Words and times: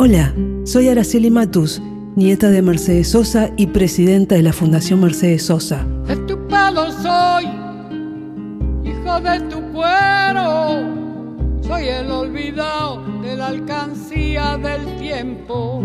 Hola, 0.00 0.32
soy 0.62 0.88
Araceli 0.88 1.28
Matus, 1.28 1.82
nieta 2.14 2.50
de 2.50 2.62
Mercedes 2.62 3.08
Sosa 3.08 3.50
y 3.56 3.66
presidenta 3.66 4.36
de 4.36 4.42
la 4.42 4.52
Fundación 4.52 5.00
Mercedes 5.00 5.46
Sosa. 5.46 5.84
De 6.06 6.14
tu 6.18 6.38
soy, 7.02 7.46
hijo 8.84 9.20
de 9.20 9.40
tu 9.50 9.60
cuero. 9.72 10.84
Soy 11.62 11.88
el 11.88 12.12
olvidado 12.12 13.02
de 13.22 13.36
la 13.36 13.48
alcancía 13.48 14.56
del 14.58 14.86
tiempo. 14.98 15.82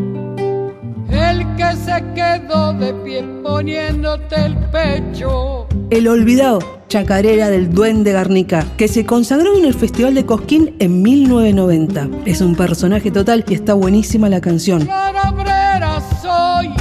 El 1.63 1.77
que 1.77 1.85
se 1.85 2.03
quedó 2.13 2.73
de 2.73 2.93
pie 2.93 3.23
poniéndote 3.41 4.35
el 4.35 4.55
pecho. 4.69 5.67
El 5.89 6.07
olvidado, 6.07 6.59
chacarera 6.89 7.49
del 7.49 7.73
Duende 7.73 8.11
Garnica, 8.11 8.65
que 8.77 8.87
se 8.87 9.05
consagró 9.05 9.57
en 9.57 9.65
el 9.65 9.73
Festival 9.73 10.13
de 10.13 10.25
Cosquín 10.25 10.75
en 10.79 11.01
1990. 11.01 12.09
Es 12.25 12.41
un 12.41 12.55
personaje 12.55 13.11
total 13.11 13.45
y 13.47 13.53
está 13.53 13.75
buenísima 13.75 14.29
la 14.29 14.41
canción. 14.41 14.85
Carabrera 14.85 16.01
soy, 16.21 16.73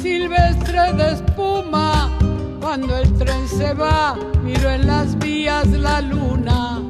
silvestre 0.00 0.92
de 0.94 1.12
espuma. 1.12 2.10
Cuando 2.60 2.96
el 2.96 3.12
tren 3.14 3.46
se 3.48 3.74
va, 3.74 4.18
miro 4.42 4.70
en 4.70 4.86
las 4.86 5.18
vías 5.18 5.66
la 5.68 6.00
luna. 6.00 6.85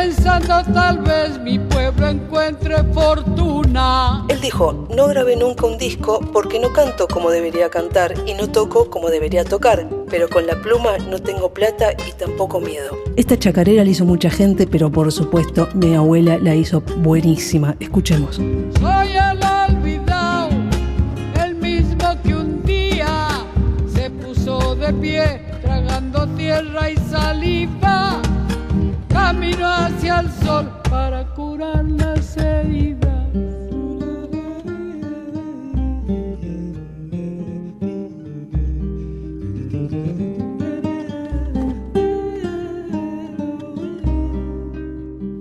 Pensando 0.00 0.62
tal 0.72 0.98
vez 0.98 1.40
mi 1.40 1.58
pueblo 1.58 2.06
encuentre 2.08 2.76
fortuna. 2.94 4.24
Él 4.28 4.40
dijo, 4.40 4.86
no 4.94 5.08
grabé 5.08 5.34
nunca 5.34 5.66
un 5.66 5.76
disco 5.76 6.20
porque 6.32 6.60
no 6.60 6.72
canto 6.72 7.08
como 7.08 7.30
debería 7.30 7.68
cantar 7.68 8.14
y 8.24 8.34
no 8.34 8.48
toco 8.48 8.88
como 8.90 9.10
debería 9.10 9.44
tocar, 9.44 9.88
pero 10.08 10.28
con 10.28 10.46
la 10.46 10.54
pluma 10.62 10.98
no 11.10 11.18
tengo 11.18 11.52
plata 11.52 11.94
y 12.08 12.12
tampoco 12.12 12.60
miedo. 12.60 12.96
Esta 13.16 13.36
chacarera 13.36 13.82
la 13.82 13.90
hizo 13.90 14.04
mucha 14.04 14.30
gente, 14.30 14.68
pero 14.68 14.88
por 14.88 15.10
supuesto 15.10 15.68
mi 15.74 15.96
abuela 15.96 16.38
la 16.38 16.54
hizo 16.54 16.80
buenísima. 16.98 17.74
Escuchemos. 17.80 18.36
Soy 18.36 19.16
el 19.16 19.40
olvidado, 19.42 20.50
el 21.44 21.56
mismo 21.56 22.22
que 22.22 22.34
un 22.36 22.62
día 22.62 23.28
se 23.92 24.08
puso 24.10 24.76
de 24.76 24.92
pie 24.92 25.42
tragando 25.60 26.24
tierra 26.36 26.88
y 26.88 26.96
saliva. 27.10 28.22
Camino 29.28 29.66
hacia 29.66 30.20
el 30.20 30.32
sol 30.42 30.72
para 30.88 31.22
curar 31.34 31.84
las 31.84 32.34
heridas. 32.38 33.28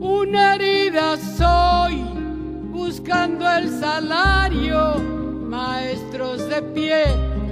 Una 0.02 0.56
herida 0.56 1.16
soy, 1.38 2.04
buscando 2.74 3.50
el 3.50 3.70
salario, 3.70 4.96
maestros 5.50 6.50
de 6.50 6.62
pie, 6.62 7.06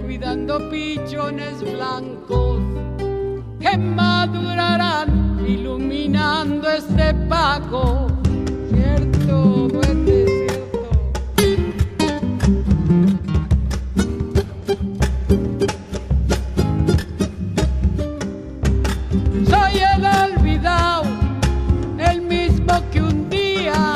cuidando 0.05 0.69
pichones 0.69 1.61
blancos 1.61 2.44
que 3.65 3.77
madurarán 3.77 5.39
iluminando 5.47 6.69
este 6.69 7.13
pago. 7.27 8.07
Cierto, 8.69 9.67
duende, 9.69 10.25
cierto. 11.35 12.05
Soy 19.49 19.75
el 19.93 20.05
olvidado, 20.05 21.03
el 21.97 22.21
mismo 22.21 22.73
que 22.91 23.01
un 23.01 23.29
día 23.31 23.95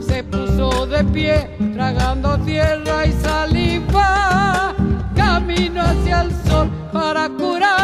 se 0.00 0.24
puso 0.24 0.86
de 0.86 1.04
pie, 1.04 1.56
tragando 1.74 2.36
tierra 2.38 3.06
y 3.06 3.12
saliva. 3.12 4.74
Camino 5.14 5.82
hacia 5.82 6.22
el 6.22 6.32
sol 6.48 6.68
para 6.92 7.28
curar 7.28 7.83